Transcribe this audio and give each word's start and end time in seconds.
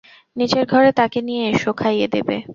নীচের 0.35 0.65
ঘরে 0.65 0.91
তাঁকে 0.91 1.19
নিয়ে 1.21 1.43
এসো, 1.51 1.71
খাইয়ে 1.73 2.07
দেবে। 2.07 2.35